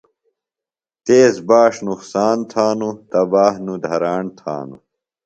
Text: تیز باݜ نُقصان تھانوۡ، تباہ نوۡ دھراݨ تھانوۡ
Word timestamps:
تیز 1.05 1.35
باݜ 1.47 1.73
نُقصان 1.87 2.37
تھانوۡ، 2.51 2.95
تباہ 3.11 3.53
نوۡ 3.65 3.79
دھراݨ 3.83 4.23
تھانوۡ 4.39 4.81